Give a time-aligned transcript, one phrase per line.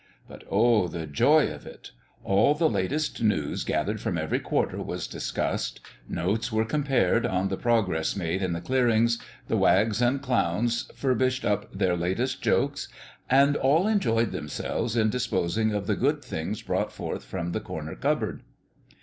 [0.27, 0.87] but, Oh!
[0.87, 1.91] the joy of it!
[2.23, 7.55] All the latest news gathered from every quarter was discussed, notes were compared on the
[7.55, 12.87] progress made in the clearings, the wags and clowns furbished up their latest jokes,
[13.29, 17.93] and all enjoyed themselves in disposing of the good things brought forth from the corner
[17.93, 18.41] cupboard.